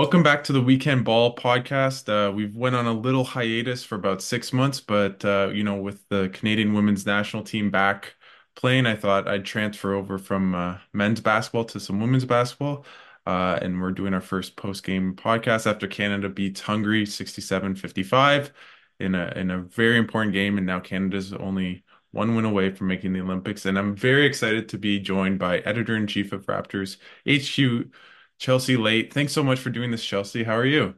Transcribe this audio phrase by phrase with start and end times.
[0.00, 2.08] Welcome back to the We CAN Ball podcast.
[2.08, 5.74] Uh, we've went on a little hiatus for about six months, but uh, you know,
[5.74, 8.14] with the Canadian women's national team back
[8.56, 12.86] playing, I thought I'd transfer over from uh, men's basketball to some women's basketball.
[13.26, 18.52] Uh, and we're doing our first post-game podcast after Canada beats Hungary 67-55
[19.00, 20.56] in a in a very important game.
[20.56, 23.66] And now Canada's only one win away from making the Olympics.
[23.66, 26.96] And I'm very excited to be joined by editor-in-chief of Raptors
[27.28, 27.92] HQ.
[28.40, 30.42] Chelsea Leite, thanks so much for doing this, Chelsea.
[30.44, 30.96] How are you?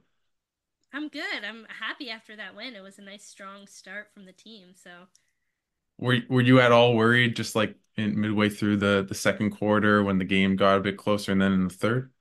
[0.92, 1.44] I'm good.
[1.44, 2.76] I'm happy after that win.
[2.76, 4.74] It was a nice strong start from the team.
[4.74, 5.06] So
[5.98, 10.02] Were were you at all worried just like in midway through the the second quarter
[10.02, 12.12] when the game got a bit closer and then in the third?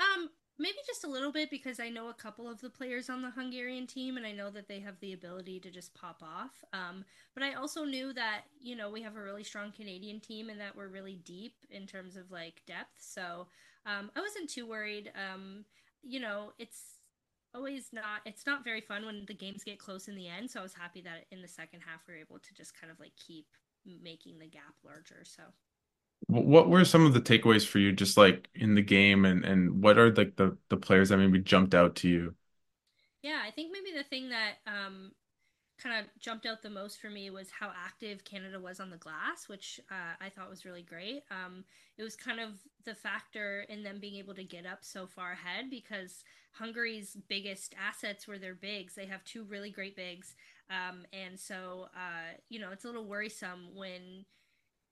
[0.00, 3.22] um maybe just a little bit because I know a couple of the players on
[3.22, 6.64] the Hungarian team and I know that they have the ability to just pop off.
[6.72, 10.50] Um but I also knew that, you know, we have a really strong Canadian team
[10.50, 12.98] and that we're really deep in terms of like depth.
[13.00, 13.46] So
[13.86, 15.12] um I wasn't too worried.
[15.16, 15.64] Um
[16.02, 16.98] you know, it's
[17.54, 20.58] always not it's not very fun when the games get close in the end so
[20.58, 22.98] i was happy that in the second half we were able to just kind of
[22.98, 23.46] like keep
[24.02, 25.42] making the gap larger so
[26.28, 29.82] What were some of the takeaways for you just like in the game and and
[29.82, 32.34] what are like the the players that maybe jumped out to you?
[33.22, 35.12] yeah i think maybe the thing that um
[35.82, 38.96] kind of jumped out the most for me was how active canada was on the
[38.98, 41.22] glass which uh, i thought was really great.
[41.30, 41.64] Um
[41.98, 42.50] it was kind of
[42.84, 47.74] the factor in them being able to get up so far ahead because hungary's biggest
[47.80, 48.94] assets were their bigs.
[48.94, 50.34] They have two really great bigs.
[50.70, 54.24] Um and so uh you know it's a little worrisome when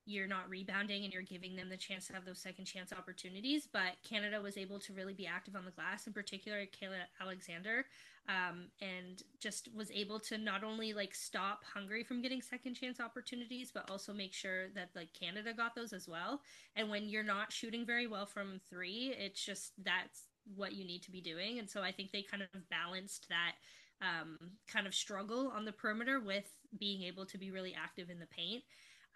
[0.07, 3.69] you're not rebounding and you're giving them the chance to have those second chance opportunities.
[3.71, 7.85] But Canada was able to really be active on the glass, in particular, Kayla Alexander,
[8.29, 13.01] um, and just was able to not only like stop Hungary from getting second chance
[13.01, 16.41] opportunities, but also make sure that like Canada got those as well.
[16.77, 20.25] And when you're not shooting very well from three, it's just that's
[20.57, 21.59] what you need to be doing.
[21.59, 23.53] And so I think they kind of balanced that
[24.01, 28.19] um, kind of struggle on the perimeter with being able to be really active in
[28.19, 28.63] the paint.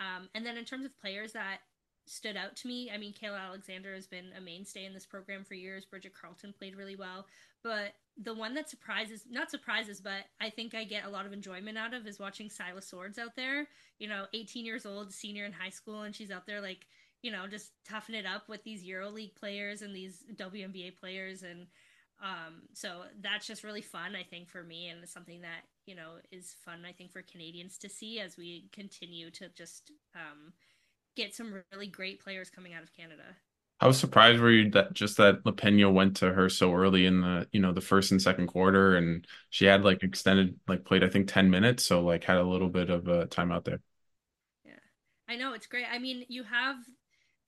[0.01, 1.59] Um, and then in terms of players that
[2.07, 5.45] stood out to me, I mean, Kayla Alexander has been a mainstay in this program
[5.45, 5.85] for years.
[5.85, 7.27] Bridget Carleton played really well.
[7.63, 11.33] But the one that surprises, not surprises, but I think I get a lot of
[11.33, 13.67] enjoyment out of is watching Syla Swords out there.
[13.99, 16.87] You know, 18 years old, senior in high school, and she's out there like,
[17.23, 21.43] you know, just toughing it up with these EuroLeague players and these WNBA players.
[21.43, 21.67] And
[22.23, 25.95] um, so that's just really fun, I think, for me, and it's something that you
[25.95, 30.53] know is fun, I think, for Canadians to see as we continue to just um,
[31.17, 33.37] get some really great players coming out of Canada.
[33.81, 37.49] How surprised were you that just that Lapeña went to her so early in the,
[37.53, 41.09] you know, the first and second quarter and she had like extended like played I
[41.09, 43.81] think 10 minutes, so like had a little bit of a time out there.
[44.65, 44.79] Yeah,
[45.29, 45.87] I know it's great.
[45.91, 46.77] I mean, you have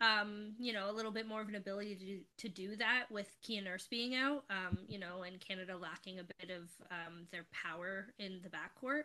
[0.00, 3.04] um, you know, a little bit more of an ability to do, to do that
[3.10, 7.26] with Kia Nurse being out, um, you know, and Canada lacking a bit of um,
[7.32, 9.04] their power in the backcourt.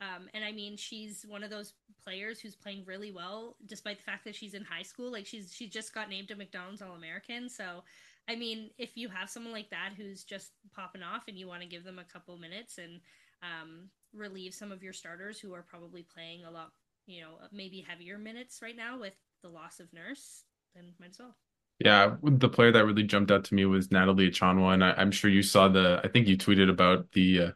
[0.00, 4.04] Um, and I mean, she's one of those players who's playing really well, despite the
[4.04, 5.12] fact that she's in high school.
[5.12, 7.48] Like she's she just got named a McDonald's All American.
[7.48, 7.84] So,
[8.28, 11.62] I mean, if you have someone like that who's just popping off, and you want
[11.62, 13.00] to give them a couple minutes and
[13.42, 16.72] um, relieve some of your starters who are probably playing a lot,
[17.06, 20.44] you know, maybe heavier minutes right now with the loss of Nurse,
[20.74, 21.36] then might as well.
[21.78, 25.10] Yeah, the player that really jumped out to me was Natalie Achonwa, and I, I'm
[25.10, 26.00] sure you saw the.
[26.04, 27.50] I think you tweeted about the uh,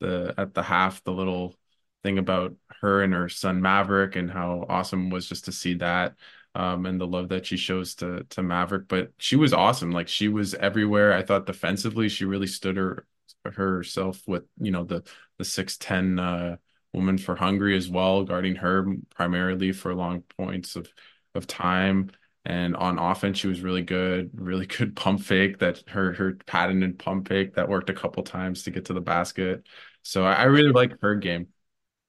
[0.00, 1.54] the at the half the little
[2.02, 6.14] thing about her and her son Maverick and how awesome was just to see that
[6.54, 8.88] um, and the love that she shows to to Maverick.
[8.88, 9.92] But she was awesome.
[9.92, 11.12] Like she was everywhere.
[11.12, 13.06] I thought defensively she really stood her
[13.44, 15.02] herself with you know the
[15.38, 16.56] the six ten uh,
[16.92, 20.90] woman for Hungary as well, guarding her primarily for long points of
[21.34, 22.10] of time.
[22.44, 26.98] And on offense, she was really good, really good pump fake that her her patented
[26.98, 29.66] pump fake that worked a couple times to get to the basket.
[30.02, 31.48] So I, I really like her game.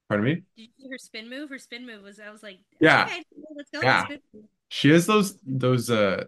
[0.07, 0.35] Pardon me?
[0.35, 1.49] Did you see her spin move?
[1.49, 3.05] Her spin move was I was like, Yeah.
[3.07, 3.23] okay,
[3.55, 3.81] let's go.
[3.81, 4.07] Yeah.
[4.69, 6.25] She has those those uh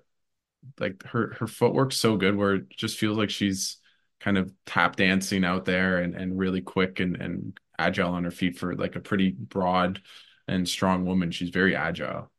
[0.79, 3.77] like her her footwork's so good where it just feels like she's
[4.19, 8.31] kind of tap dancing out there and and really quick and and agile on her
[8.31, 10.01] feet for like a pretty broad
[10.47, 11.31] and strong woman.
[11.31, 12.31] She's very agile.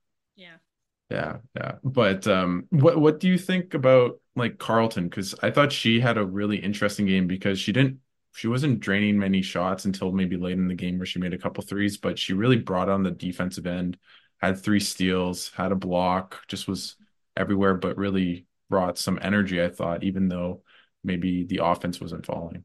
[1.10, 1.38] Yeah.
[1.54, 1.76] Yeah.
[1.84, 5.08] But um what what do you think about like Carleton?
[5.08, 8.00] Because I thought she had a really interesting game because she didn't
[8.34, 11.38] she wasn't draining many shots until maybe late in the game where she made a
[11.38, 13.96] couple threes, but she really brought on the defensive end,
[14.38, 16.96] had three steals, had a block, just was
[17.36, 20.62] everywhere, but really brought some energy, I thought, even though
[21.04, 22.64] maybe the offense wasn't falling.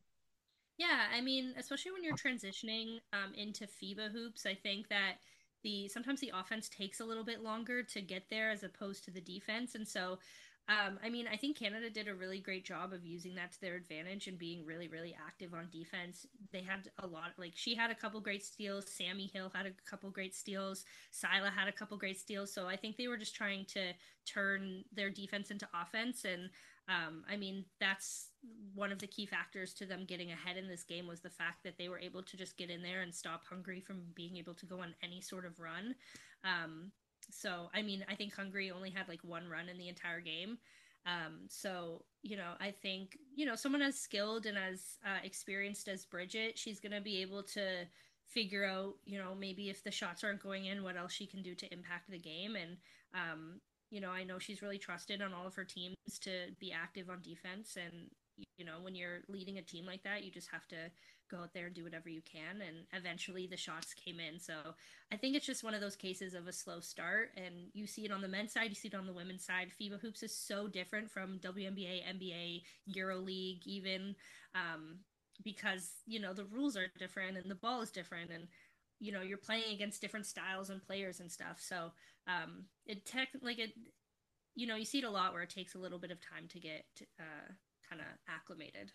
[0.80, 5.16] Yeah, I mean, especially when you're transitioning um, into FIBA hoops, I think that
[5.64, 9.12] the sometimes the offense takes a little bit longer to get there as opposed to
[9.12, 10.20] the defense, and so
[10.70, 13.62] um, I mean, I think Canada did a really great job of using that to
[13.62, 16.28] their advantage and being really, really active on defense.
[16.52, 18.86] They had a lot, like she had a couple great steals.
[18.88, 20.86] Sammy Hill had a couple great steals.
[21.10, 22.54] Syla had a couple great steals.
[22.54, 23.94] So I think they were just trying to
[24.28, 26.24] turn their defense into offense.
[26.24, 26.52] And
[26.90, 28.30] um, I mean, that's
[28.74, 31.64] one of the key factors to them getting ahead in this game was the fact
[31.64, 34.56] that they were able to just get in there and stop Hungary from being able
[34.56, 35.94] to go on any sort of run.
[36.44, 36.92] Um,
[37.30, 40.58] so, I mean, I think Hungary only had like one run in the entire game.
[41.06, 45.88] Um, so, you know, I think, you know, someone as skilled and as uh, experienced
[45.88, 47.86] as Bridget, she's going to be able to
[48.26, 51.44] figure out, you know, maybe if the shots aren't going in, what else she can
[51.44, 52.56] do to impact the game.
[52.56, 52.78] And,
[53.14, 56.72] um, you know, I know she's really trusted on all of her teams to be
[56.72, 57.76] active on defense.
[57.76, 58.10] And,
[58.58, 60.76] you know, when you're leading a team like that, you just have to
[61.30, 62.62] go out there and do whatever you can.
[62.62, 64.40] And eventually the shots came in.
[64.40, 64.54] So
[65.12, 67.32] I think it's just one of those cases of a slow start.
[67.36, 69.72] And you see it on the men's side, you see it on the women's side.
[69.80, 72.64] FIBA hoops is so different from WNBA, NBA,
[72.96, 74.16] EuroLeague, even
[74.56, 75.00] um,
[75.44, 78.32] because, you know, the rules are different and the ball is different.
[78.32, 78.48] And,
[79.00, 81.60] you know, you're playing against different styles and players and stuff.
[81.60, 81.92] So
[82.28, 83.72] um, it tech like it,
[84.56, 86.48] you know, you see it a lot where it takes a little bit of time
[86.50, 86.86] to get
[87.20, 87.52] uh,
[87.90, 88.92] kind of acclimated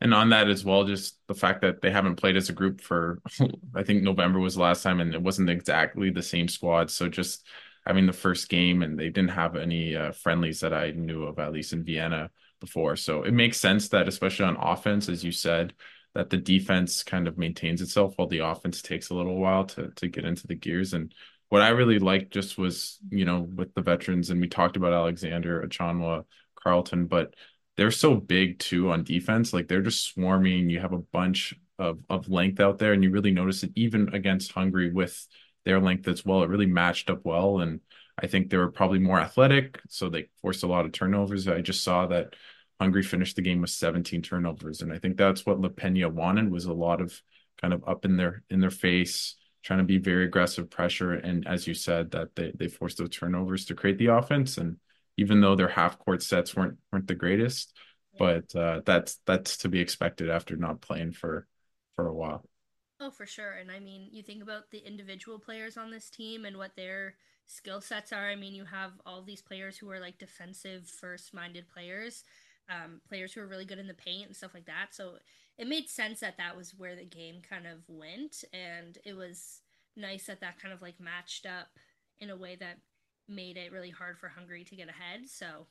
[0.00, 2.80] and on that as well, just the fact that they haven't played as a group
[2.80, 3.20] for,
[3.74, 6.90] I think November was the last time, and it wasn't exactly the same squad.
[6.90, 7.44] So just
[7.84, 11.38] having the first game, and they didn't have any uh, friendlies that I knew of,
[11.38, 12.30] at least in Vienna
[12.60, 12.94] before.
[12.94, 15.74] So it makes sense that, especially on offense, as you said,
[16.18, 19.92] that the defense kind of maintains itself while the offense takes a little while to
[19.94, 20.92] to get into the gears.
[20.92, 21.14] And
[21.48, 24.92] what I really liked just was, you know, with the veterans, and we talked about
[24.92, 26.24] Alexander Achonwa,
[26.56, 27.34] Carleton, but
[27.76, 29.52] they're so big too on defense.
[29.52, 30.68] Like they're just swarming.
[30.68, 34.12] You have a bunch of of length out there, and you really notice it even
[34.12, 35.24] against Hungary with
[35.64, 36.42] their length as well.
[36.42, 37.78] It really matched up well, and
[38.20, 41.46] I think they were probably more athletic, so they forced a lot of turnovers.
[41.46, 42.34] I just saw that
[42.80, 46.66] Hungary finished the game with 17 turnovers, and I think that's what Lapeña wanted was
[46.66, 47.20] a lot of
[47.60, 51.46] kind of up in their in their face, trying to be very aggressive pressure, and
[51.46, 54.76] as you said, that they they forced those turnovers to create the offense and
[55.18, 57.76] even though their half court sets weren't weren't the greatest.
[58.18, 61.46] But uh, that's that's to be expected after not playing for
[61.94, 62.44] for a while.
[63.00, 63.52] Oh, for sure.
[63.52, 67.14] And I mean, you think about the individual players on this team and what their
[67.46, 68.28] skill sets are.
[68.28, 72.24] I mean, you have all these players who are like defensive first minded players,
[72.68, 74.88] um, players who are really good in the paint and stuff like that.
[74.92, 75.14] So
[75.56, 78.44] it made sense that that was where the game kind of went.
[78.52, 79.60] And it was
[79.96, 81.68] nice that that kind of like matched up
[82.20, 82.78] in a way that
[83.28, 85.28] made it really hard for Hungary to get ahead.
[85.28, 85.66] So,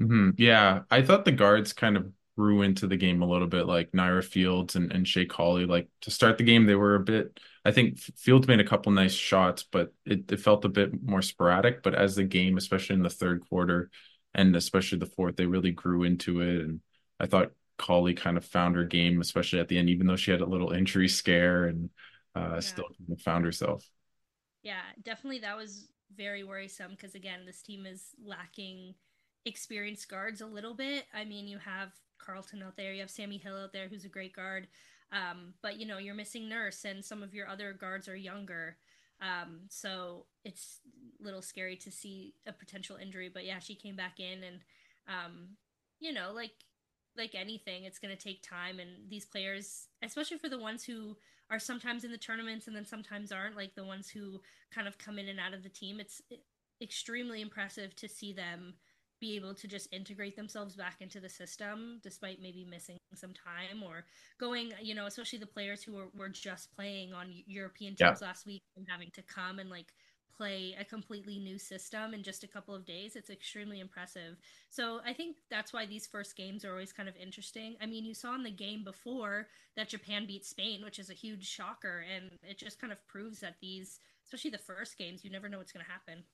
[0.00, 0.30] mm-hmm.
[0.36, 3.92] yeah, I thought the guards kind of grew into the game a little bit, like
[3.92, 5.66] Nirra Fields and, and Shay Colley.
[5.66, 8.92] Like to start the game, they were a bit, I think Fields made a couple
[8.92, 11.82] nice shots, but it, it felt a bit more sporadic.
[11.82, 13.90] But as the game, especially in the third quarter
[14.34, 16.62] and especially the fourth, they really grew into it.
[16.62, 16.80] And
[17.18, 20.30] I thought Colley kind of found her game, especially at the end, even though she
[20.30, 21.90] had a little injury scare and
[22.34, 22.60] uh, yeah.
[22.60, 22.88] still
[23.24, 23.88] found herself.
[24.62, 25.40] Yeah, definitely.
[25.40, 28.94] That was very worrisome because again, this team is lacking
[29.46, 31.06] experienced guards a little bit.
[31.14, 34.08] I mean, you have Carleton out there, you have Sammy Hill out there, who's a
[34.08, 34.68] great guard.
[35.12, 38.76] Um, but you know, you're missing Nurse, and some of your other guards are younger.
[39.20, 40.80] Um, so it's
[41.20, 43.30] a little scary to see a potential injury.
[43.32, 44.60] But yeah, she came back in, and
[45.08, 45.48] um,
[45.98, 46.52] you know, like
[47.16, 48.78] like anything, it's going to take time.
[48.78, 51.16] And these players, especially for the ones who
[51.50, 54.40] are sometimes in the tournaments and then sometimes aren't, like the ones who
[54.72, 56.22] kind of come in and out of the team, it's
[56.80, 58.74] extremely impressive to see them
[59.20, 63.82] be able to just integrate themselves back into the system despite maybe missing some time
[63.82, 64.04] or
[64.38, 68.26] going, you know, especially the players who were, were just playing on European teams yeah.
[68.26, 69.92] last week and having to come and like
[70.40, 73.14] play a completely new system in just a couple of days.
[73.14, 74.38] It's extremely impressive.
[74.70, 77.76] So I think that's why these first games are always kind of interesting.
[77.82, 81.14] I mean, you saw in the game before that Japan beat Spain, which is a
[81.14, 85.30] huge shocker, and it just kind of proves that these, especially the first games, you
[85.30, 86.24] never know what's going to happen.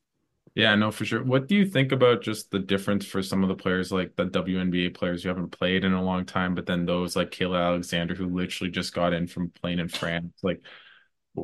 [0.56, 1.22] Yeah, no, for sure.
[1.22, 4.24] What do you think about just the difference for some of the players, like the
[4.24, 8.14] WNBA players who haven't played in a long time, but then those like Kayla Alexander
[8.14, 10.32] who literally just got in from playing in France?
[10.42, 10.62] Like,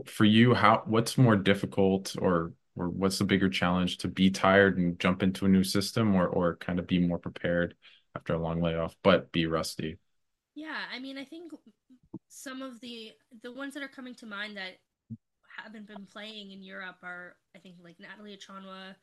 [0.06, 4.78] for you how what's more difficult or or what's the bigger challenge to be tired
[4.78, 7.74] and jump into a new system or or kind of be more prepared
[8.16, 9.98] after a long layoff but be rusty
[10.54, 11.52] yeah i mean i think
[12.28, 14.72] some of the the ones that are coming to mind that
[15.56, 18.94] haven't been playing in Europe are I think like Natalie Achonwa,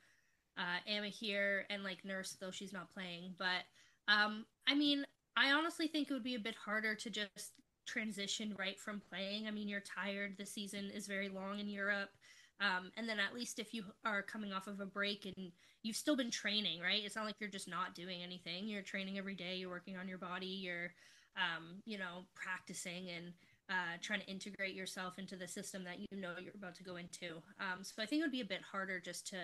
[0.58, 3.34] uh, here and like Nurse though she's not playing.
[3.38, 3.64] But
[4.08, 5.06] um, I mean,
[5.38, 7.54] I honestly think it would be a bit harder to just
[7.86, 9.48] transition right from playing.
[9.48, 10.36] I mean, you're tired.
[10.38, 12.10] The season is very long in Europe.
[12.62, 15.52] Um, and then at least if you are coming off of a break and
[15.82, 17.02] you've still been training, right?
[17.04, 18.68] It's not like you're just not doing anything.
[18.68, 19.56] You're training every day.
[19.56, 20.46] You're working on your body.
[20.46, 20.92] You're,
[21.38, 23.34] um, you know, practicing and
[23.70, 26.96] uh, trying to integrate yourself into the system that you know you're about to go
[26.96, 27.36] into.
[27.60, 29.38] Um, so I think it would be a bit harder just to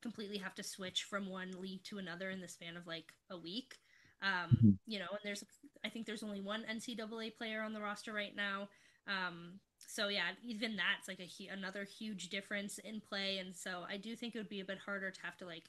[0.00, 3.36] completely have to switch from one league to another in the span of like a
[3.36, 3.78] week.
[4.22, 4.70] Um, mm-hmm.
[4.86, 5.44] You know, and there's,
[5.84, 8.68] I think there's only one NCAA player on the roster right now.
[9.06, 13.96] Um, so yeah, even that's like a another huge difference in play, and so I
[13.96, 15.64] do think it would be a bit harder to have to like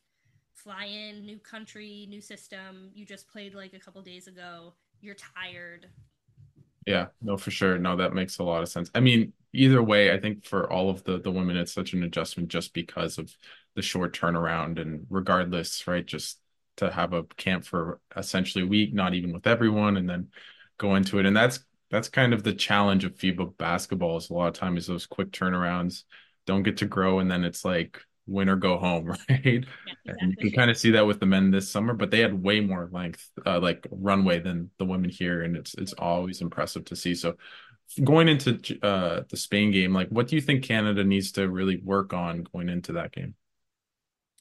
[0.53, 2.91] fly in, new country, new system.
[2.93, 4.73] You just played like a couple days ago.
[5.01, 5.87] You're tired.
[6.85, 7.77] Yeah, no, for sure.
[7.79, 8.91] No, that makes a lot of sense.
[8.93, 12.03] I mean, either way, I think for all of the the women, it's such an
[12.03, 13.35] adjustment just because of
[13.75, 16.05] the short turnaround, and regardless, right?
[16.05, 16.39] Just
[16.77, 20.29] to have a camp for essentially a week, not even with everyone, and then
[20.77, 24.17] go into it, and that's that's kind of the challenge of FIBA basketball.
[24.17, 26.03] Is a lot of times those quick turnarounds
[26.45, 29.65] don't get to grow, and then it's like win or go home, right?
[29.85, 30.13] Yeah, exactly.
[30.19, 32.41] And you can kind of see that with the men this summer, but they had
[32.41, 36.85] way more length, uh, like runway than the women here, and it's it's always impressive
[36.85, 37.15] to see.
[37.15, 37.35] So
[38.03, 41.77] going into uh, the Spain game, like what do you think Canada needs to really
[41.77, 43.35] work on going into that game?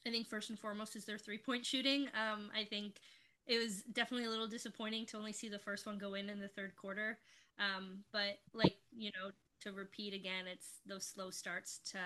[0.06, 2.08] I think first and foremost is their three point shooting.
[2.14, 2.98] Um, I think
[3.46, 6.40] it was definitely a little disappointing to only see the first one go in in
[6.40, 7.18] the third quarter.
[7.58, 9.30] Um, but like you know,
[9.62, 11.98] to repeat again, it's those slow starts to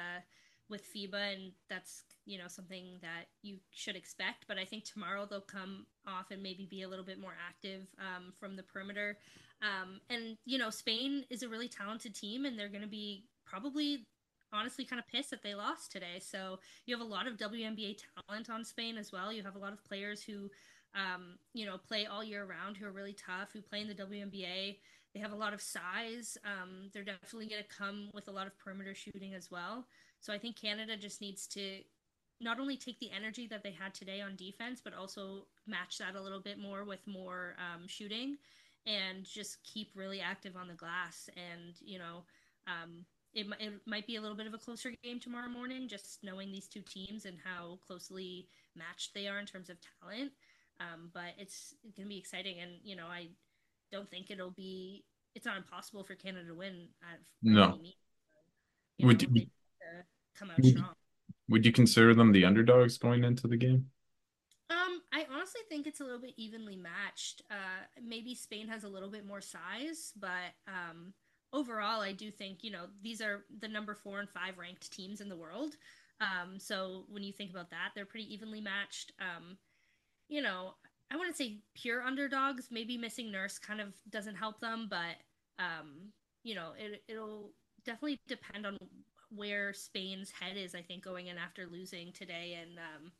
[0.68, 4.46] with FIBA, and that's you know something that you should expect.
[4.48, 7.87] But I think tomorrow they'll come off and maybe be a little bit more active
[7.98, 9.18] um, from the perimeter.
[9.62, 13.25] Um, and you know, Spain is a really talented team, and they're going to be
[13.44, 14.06] probably
[14.52, 16.20] honestly kind of pissed that they lost today.
[16.20, 17.98] So you have a lot of WNBA
[18.28, 19.32] talent on Spain as well.
[19.32, 20.50] You have a lot of players who,
[20.94, 23.94] um, you know, play all year round, who are really tough, who play in the
[23.94, 24.76] WNBA.
[25.18, 26.38] They have a lot of size.
[26.44, 29.84] Um, they're definitely going to come with a lot of perimeter shooting as well.
[30.20, 31.80] So I think Canada just needs to
[32.40, 36.14] not only take the energy that they had today on defense, but also match that
[36.14, 38.37] a little bit more with more um, shooting
[38.87, 41.28] and just keep really active on the glass.
[41.37, 42.22] And, you know,
[42.68, 46.22] um, it, it might be a little bit of a closer game tomorrow morning, just
[46.22, 48.46] knowing these two teams and how closely
[48.76, 50.30] matched they are in terms of talent.
[50.78, 52.60] Um, but it's going to be exciting.
[52.60, 53.30] And, you know, I
[53.90, 55.04] don't think it'll be,
[55.35, 56.88] it's not impossible for Canada to win.
[57.02, 57.78] At, no.
[59.00, 59.47] Would you,
[60.37, 60.95] come out would, strong.
[61.49, 63.87] Would you consider them the underdogs going into the game?
[64.71, 67.42] Um, I honestly think it's a little bit evenly matched.
[67.50, 71.14] Uh, maybe Spain has a little bit more size, but um,
[71.52, 75.21] overall, I do think you know these are the number four and five ranked teams
[75.21, 75.75] in the world.
[76.21, 79.12] Um, so when you think about that, they're pretty evenly matched.
[79.21, 79.57] Um,
[80.28, 80.75] you know,
[81.10, 82.68] I wouldn't say pure underdogs.
[82.70, 85.16] Maybe missing Nurse kind of doesn't help them, but
[85.58, 86.12] um,
[86.42, 87.50] you know, it it'll
[87.84, 88.78] definitely depend on
[89.34, 93.12] where Spain's head is, I think, going in after losing today, and um,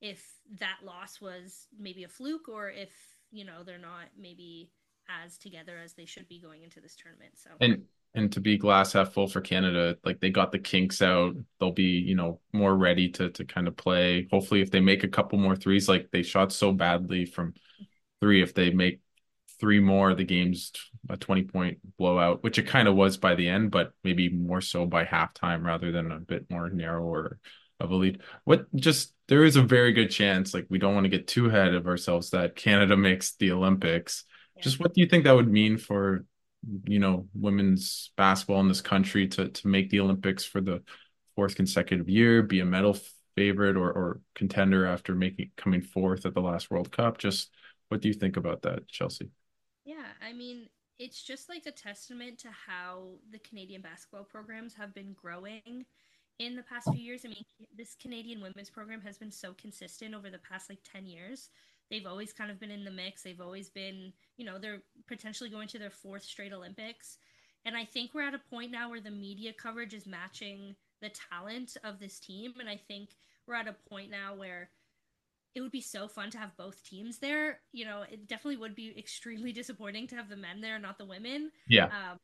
[0.00, 0.24] if
[0.58, 2.90] that loss was maybe a fluke or if
[3.30, 4.70] you know they're not maybe
[5.08, 7.32] as together as they should be going into this tournament.
[7.36, 7.82] So and
[8.16, 11.70] and to be glass half full for Canada, like they got the kinks out, they'll
[11.70, 14.26] be you know more ready to to kind of play.
[14.32, 17.54] Hopefully, if they make a couple more threes, like they shot so badly from
[18.20, 19.00] three, if they make
[19.60, 20.72] three more, the game's
[21.08, 24.60] a 20 point blowout, which it kind of was by the end, but maybe more
[24.60, 27.38] so by halftime rather than a bit more narrower
[27.78, 28.22] of a lead.
[28.44, 31.46] What just there is a very good chance, like we don't want to get too
[31.46, 34.24] ahead of ourselves, that Canada makes the Olympics.
[34.56, 34.62] Yeah.
[34.62, 36.24] Just what do you think that would mean for
[36.84, 40.82] you know women's basketball in this country to to make the Olympics for the
[41.34, 42.98] fourth consecutive year, be a medal
[43.36, 47.18] favorite or or contender after making coming fourth at the last World Cup?
[47.18, 47.50] Just
[47.88, 49.30] what do you think about that, Chelsea?
[49.84, 54.94] Yeah, I mean, it's just like a testament to how the Canadian basketball programs have
[54.94, 55.84] been growing
[56.38, 57.22] in the past few years.
[57.24, 57.44] I mean,
[57.76, 61.50] this Canadian women's program has been so consistent over the past like 10 years.
[61.90, 63.22] They've always kind of been in the mix.
[63.22, 67.18] They've always been, you know, they're potentially going to their fourth straight Olympics.
[67.64, 71.10] And I think we're at a point now where the media coverage is matching the
[71.30, 72.54] talent of this team.
[72.58, 73.10] And I think
[73.46, 74.70] we're at a point now where
[75.54, 77.60] it would be so fun to have both teams there.
[77.72, 81.06] You know, it definitely would be extremely disappointing to have the men there, not the
[81.06, 81.50] women.
[81.68, 81.86] Yeah.
[81.86, 82.18] Um,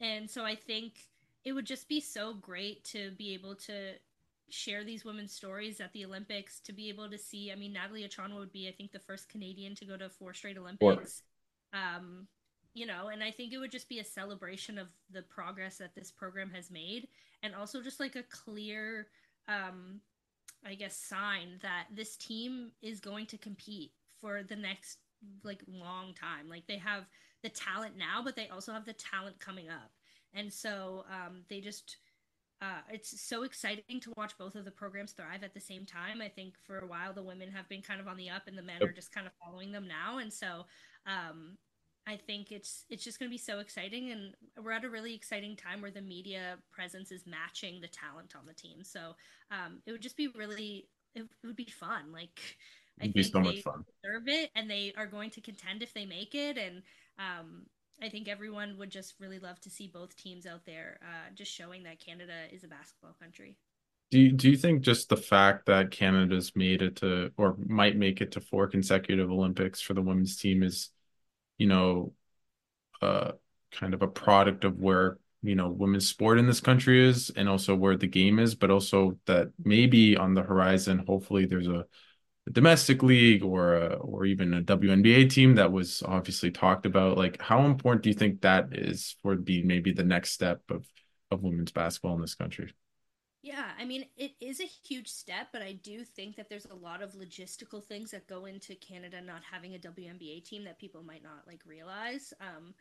[0.00, 0.94] and so I think
[1.44, 3.92] it would just be so great to be able to
[4.50, 7.50] share these women's stories at the Olympics, to be able to see.
[7.50, 10.34] I mean, Natalie Achonwa would be, I think, the first Canadian to go to four
[10.34, 11.22] straight Olympics.
[11.72, 12.26] Um,
[12.74, 15.94] you know, and I think it would just be a celebration of the progress that
[15.94, 17.08] this program has made
[17.42, 19.08] and also just like a clear
[19.48, 20.00] um
[20.64, 24.98] I guess sign that this team is going to compete for the next
[25.42, 26.48] like long time.
[26.48, 27.04] Like they have
[27.42, 29.90] the talent now, but they also have the talent coming up.
[30.34, 31.96] And so um they just
[32.62, 36.20] uh, it's so exciting to watch both of the programs thrive at the same time.
[36.20, 38.56] I think for a while the women have been kind of on the up and
[38.56, 38.90] the men yep.
[38.90, 40.18] are just kind of following them now.
[40.18, 40.66] And so
[41.06, 41.56] um,
[42.06, 45.14] I think it's it's just going to be so exciting, and we're at a really
[45.14, 48.82] exciting time where the media presence is matching the talent on the team.
[48.82, 49.14] So
[49.50, 52.12] um, it would just be really it, it would be fun.
[52.12, 52.40] Like
[53.00, 56.04] I It'd think so they deserve it, and they are going to contend if they
[56.06, 56.58] make it.
[56.58, 56.82] And
[57.18, 57.66] um,
[58.02, 61.52] I think everyone would just really love to see both teams out there, uh, just
[61.52, 63.56] showing that Canada is a basketball country.
[64.10, 67.96] Do you, do you think just the fact that Canada's made it to or might
[67.96, 70.90] make it to four consecutive Olympics for the women's team is
[71.60, 72.14] you know,
[73.02, 73.32] uh,
[73.70, 77.48] kind of a product of where you know women's sport in this country is, and
[77.48, 81.84] also where the game is, but also that maybe on the horizon, hopefully, there's a,
[82.52, 87.18] domestic league or a, or even a WNBA team that was obviously talked about.
[87.18, 90.86] Like, how important do you think that is for be maybe the next step of
[91.30, 92.72] of women's basketball in this country?
[93.42, 96.74] Yeah, I mean, it is a huge step, but I do think that there's a
[96.74, 101.02] lot of logistical things that go into Canada not having a WNBA team that people
[101.02, 102.34] might not like realize.
[102.40, 102.74] Um,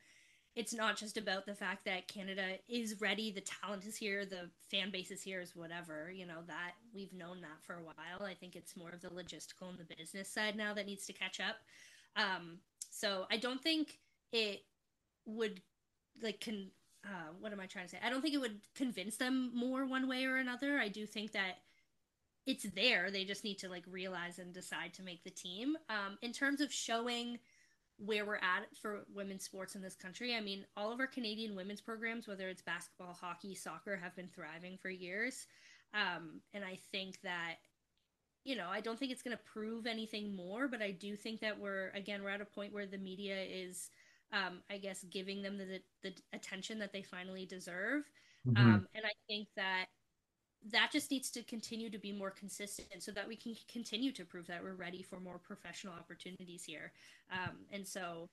[0.59, 4.49] it's not just about the fact that Canada is ready, the talent is here, the
[4.69, 6.11] fan base is here, is whatever.
[6.13, 8.27] You know that we've known that for a while.
[8.27, 11.13] I think it's more of the logistical and the business side now that needs to
[11.13, 11.55] catch up.
[12.17, 12.57] Um,
[12.91, 13.99] so I don't think
[14.33, 14.65] it
[15.25, 15.61] would
[16.21, 16.71] like con-
[17.05, 17.99] uh, what am I trying to say?
[18.03, 20.77] I don't think it would convince them more one way or another.
[20.77, 21.59] I do think that
[22.45, 23.11] it's there.
[23.11, 25.77] They just need to like realize and decide to make the team.
[25.89, 27.39] Um, in terms of showing
[28.03, 31.55] where we're at for women's sports in this country, I mean, all of our Canadian
[31.55, 35.47] women's programs, whether it's basketball, hockey, soccer, have been thriving for years.
[35.93, 37.55] Um, and I think that,
[38.45, 41.41] you know, I don't think it's going to prove anything more, but I do think
[41.41, 43.89] that we're, again, we're at a point where the media is
[44.31, 48.03] um, I guess giving them the, the attention that they finally deserve.
[48.47, 48.57] Mm-hmm.
[48.57, 49.85] Um, and I think that
[50.71, 54.25] that just needs to continue to be more consistent so that we can continue to
[54.25, 56.91] prove that we're ready for more professional opportunities here.
[57.31, 58.27] Um, and so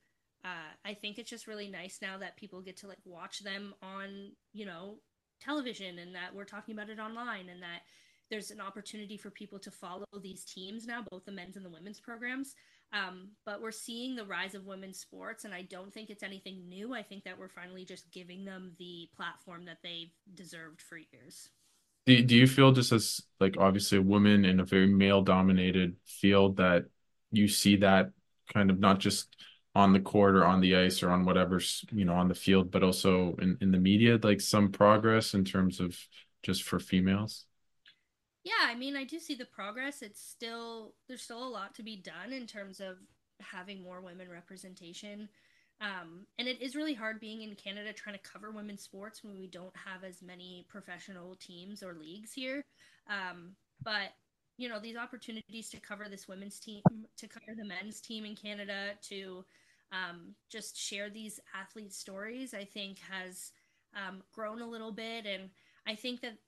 [0.45, 3.75] uh, I think it's just really nice now that people get to like watch them
[3.83, 4.97] on, you know,
[5.41, 7.83] television and that we're talking about it online and that
[8.29, 11.71] there's an opportunity for people to follow these teams now, both the men's and the
[11.71, 12.55] women's programs.
[12.93, 16.69] Um, but we're seeing the rise of women's sports, and I don't think it's anything
[16.69, 16.95] new.
[16.95, 21.51] I think that we're finally just giving them the platform that they've deserved for years.
[22.07, 25.97] Do, do you feel just as like obviously a woman in a very male dominated
[26.05, 26.87] field that
[27.33, 28.11] you see that
[28.53, 29.37] kind of not just
[29.75, 32.71] on the court or on the ice or on whatever you know on the field
[32.71, 35.99] but also in, in the media like some progress in terms of
[36.43, 37.45] just for females
[38.47, 40.03] yeah, I mean, I do see the progress.
[40.03, 42.99] It's still there's still a lot to be done in terms of
[43.41, 45.29] having more women representation.
[45.81, 49.39] Um, and it is really hard being in Canada trying to cover women's sports when
[49.39, 52.65] we don't have as many professional teams or leagues here.
[53.09, 54.13] Um, but
[54.59, 56.83] you know, these opportunities to cover this women's team,
[57.19, 59.45] to cover the men's team in Canada, to
[59.93, 63.53] um, just share these athlete stories, I think has
[63.95, 65.27] um, grown a little bit.
[65.27, 65.51] And
[65.87, 66.39] I think that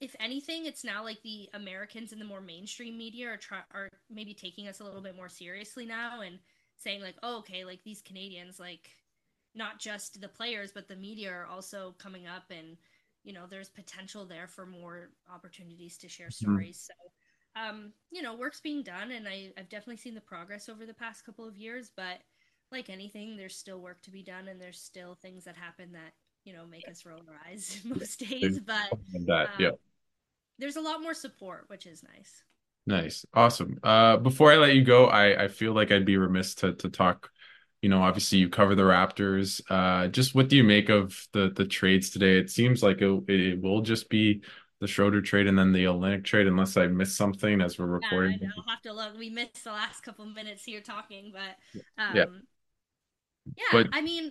[0.00, 3.88] if anything, it's now like the Americans in the more mainstream media are try- are
[4.10, 6.38] maybe taking us a little bit more seriously now and
[6.76, 8.90] saying like, oh, okay, like these Canadians, like
[9.54, 12.76] not just the players but the media are also coming up, and
[13.24, 16.52] you know, there's potential there for more opportunities to share mm-hmm.
[16.52, 16.88] stories.
[16.88, 20.86] So, um, you know, work's being done, and I, I've definitely seen the progress over
[20.86, 22.18] the past couple of years, but
[22.70, 26.12] like anything, there's still work to be done, and there's still things that happen that
[26.46, 28.92] you know make us roll our eyes most days but
[29.48, 29.70] um, yeah
[30.58, 32.44] there's a lot more support which is nice
[32.86, 36.54] nice awesome uh before i let you go i i feel like i'd be remiss
[36.54, 37.30] to to talk
[37.82, 41.50] you know obviously you cover the raptors uh just what do you make of the
[41.50, 44.42] the trades today it seems like it, it will just be
[44.80, 48.38] the Schroeder trade and then the Olynyk trade, unless I missed something as we're recording.
[48.40, 49.18] Yeah, I'll have to look.
[49.18, 51.56] We missed the last couple of minutes here talking, but
[52.02, 52.24] um, yeah,
[53.56, 53.64] yeah.
[53.72, 54.30] But, I mean,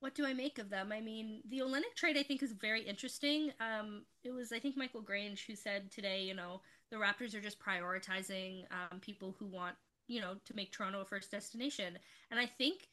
[0.00, 0.90] what do I make of them?
[0.90, 3.52] I mean, the Olynyk trade I think is very interesting.
[3.60, 6.60] Um, it was I think Michael Grange who said today, you know,
[6.90, 9.76] the Raptors are just prioritizing um, people who want,
[10.08, 11.98] you know, to make Toronto a first destination,
[12.30, 12.88] and I think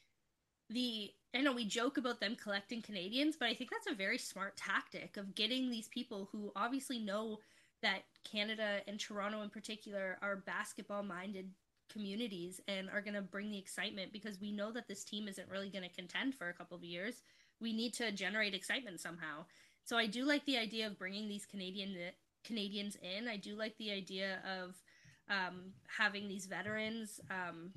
[0.70, 4.18] the I know we joke about them collecting Canadians, but I think that's a very
[4.18, 7.40] smart tactic of getting these people who obviously know
[7.82, 11.50] that Canada and Toronto in particular are basketball minded
[11.92, 15.50] communities and are going to bring the excitement because we know that this team isn't
[15.50, 17.22] really going to contend for a couple of years.
[17.60, 19.44] We need to generate excitement somehow.
[19.84, 21.94] So I do like the idea of bringing these Canadian
[22.44, 23.28] Canadians in.
[23.28, 24.74] I do like the idea of
[25.30, 27.20] um, having these veterans.
[27.30, 27.72] Um,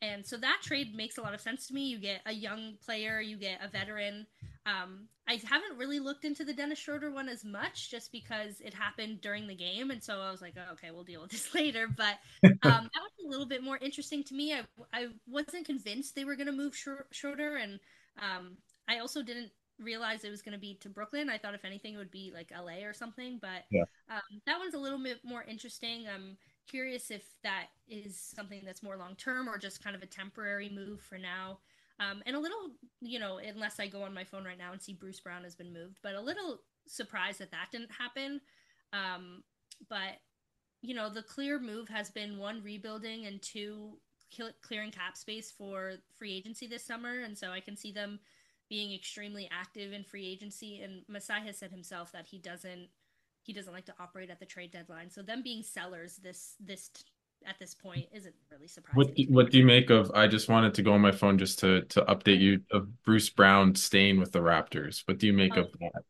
[0.00, 1.86] and so that trade makes a lot of sense to me.
[1.86, 4.26] You get a young player, you get a veteran.
[4.66, 8.74] Um, I haven't really looked into the Dennis Schroeder one as much just because it
[8.74, 9.90] happened during the game.
[9.90, 11.86] And so I was like, oh, okay, we'll deal with this later.
[11.88, 14.52] But um, that was a little bit more interesting to me.
[14.52, 16.76] I, I wasn't convinced they were going to move
[17.12, 17.56] Schroeder.
[17.56, 17.78] And
[18.20, 18.56] um,
[18.88, 21.30] I also didn't realize it was going to be to Brooklyn.
[21.30, 23.84] I thought if anything it would be like LA or something, but yeah.
[24.10, 26.06] um, that one's a little bit more interesting.
[26.12, 26.36] I'm
[26.68, 30.70] curious if that is something that's more long term or just kind of a temporary
[30.70, 31.58] move for now.
[32.00, 34.80] Um, and a little, you know, unless I go on my phone right now and
[34.80, 38.40] see Bruce Brown has been moved, but a little surprised that that didn't happen.
[38.92, 39.42] Um,
[39.88, 40.18] but
[40.80, 43.98] you know, the clear move has been one rebuilding and two
[44.62, 48.18] clearing cap space for free agency this summer, and so I can see them
[48.68, 50.80] being extremely active in free agency.
[50.80, 52.88] And Masai has said himself that he doesn't
[53.42, 55.10] he doesn't like to operate at the trade deadline.
[55.10, 56.90] So them being sellers this this
[57.46, 58.96] at this point isn't really surprising.
[58.96, 60.10] What do, what do you make of?
[60.14, 63.30] I just wanted to go on my phone just to to update you of Bruce
[63.30, 65.02] Brown staying with the Raptors.
[65.06, 65.88] What do you make of oh.
[65.92, 66.04] that?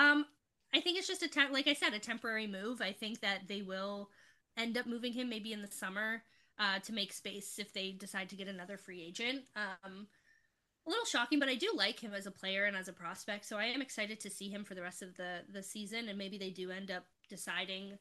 [0.00, 0.24] Um,
[0.72, 2.80] I think it's just a te- like I said, a temporary move.
[2.80, 4.10] I think that they will
[4.56, 6.22] end up moving him maybe in the summer
[6.58, 9.42] uh, to make space if they decide to get another free agent.
[9.56, 10.06] Um,
[10.86, 13.44] a little shocking, but I do like him as a player and as a prospect.
[13.44, 16.18] So I am excited to see him for the rest of the the season, and
[16.18, 17.98] maybe they do end up deciding.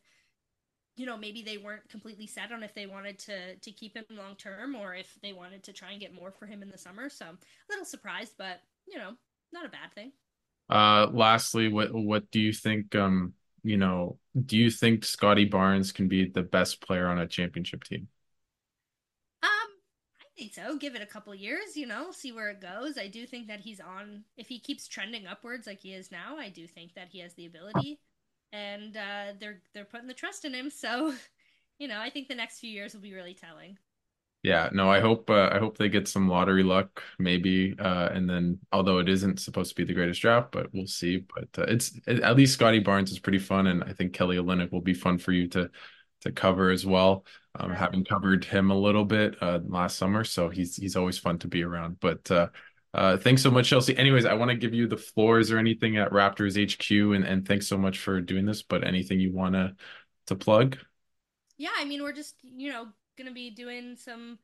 [0.96, 4.06] You know, maybe they weren't completely set on if they wanted to to keep him
[4.12, 6.78] long term or if they wanted to try and get more for him in the
[6.78, 7.10] summer.
[7.10, 7.38] So a
[7.70, 9.12] little surprised, but you know,
[9.54, 10.12] not a bad thing.
[10.70, 12.96] Uh, lastly, what what do you think?
[12.96, 17.28] Um, you know, do you think Scottie Barnes can be the best player on a
[17.28, 18.08] championship team?
[20.40, 20.78] Think so.
[20.78, 22.98] Give it a couple years, you know, see where it goes.
[22.98, 24.24] I do think that he's on.
[24.38, 27.34] If he keeps trending upwards like he is now, I do think that he has
[27.34, 28.00] the ability,
[28.54, 30.72] and uh, they're they're putting the trust in him.
[30.80, 31.14] So,
[31.78, 33.78] you know, I think the next few years will be really telling.
[34.42, 38.30] Yeah, no, I hope uh, I hope they get some lottery luck, maybe, uh, and
[38.30, 41.26] then although it isn't supposed to be the greatest draft, but we'll see.
[41.36, 44.72] But uh, it's at least Scottie Barnes is pretty fun, and I think Kelly Olynyk
[44.72, 45.70] will be fun for you to
[46.22, 47.26] to cover as well.
[47.56, 51.40] Um, having covered him a little bit uh, last summer, so he's he's always fun
[51.40, 52.00] to be around.
[52.00, 52.48] But uh,
[52.94, 53.98] uh, thanks so much, Chelsea.
[53.98, 57.48] Anyways, I want to give you the floors or anything at Raptors HQ, and and
[57.48, 58.64] thanks so much for doing this.
[58.64, 59.76] But anything you want to
[60.28, 60.78] to plug?
[61.58, 64.40] Yeah, I mean, we're just you know gonna be doing some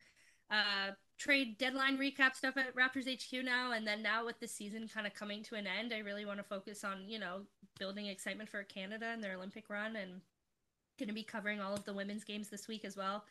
[0.52, 4.88] uh trade deadline recap stuff at Raptors HQ now, and then now with the season
[4.88, 7.42] kind of coming to an end, I really want to focus on you know
[7.80, 10.22] building excitement for Canada and their Olympic run and
[10.98, 13.26] going to be covering all of the women's games this week as well.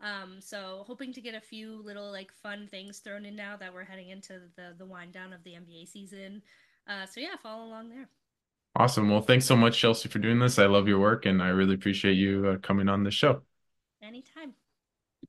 [0.00, 3.72] Um, so hoping to get a few little like fun things thrown in now that
[3.72, 6.42] we're heading into the the wind down of the NBA season.
[6.86, 8.08] Uh, so yeah, follow along there.
[8.76, 9.10] Awesome.
[9.10, 10.58] Well, thanks so much, Chelsea, for doing this.
[10.58, 13.42] I love your work, and I really appreciate you uh, coming on the show.
[14.02, 14.54] Anytime.